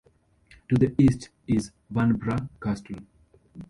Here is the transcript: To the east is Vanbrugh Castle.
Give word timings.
To 0.69 0.75
the 0.79 0.95
east 0.99 1.29
is 1.45 1.69
Vanbrugh 1.93 2.49
Castle. 2.59 2.97